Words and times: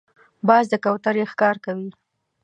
باز 0.47 0.65
د 0.69 0.73
کوترې 0.83 1.23
ښکار 1.31 1.55
کوي 1.65 1.89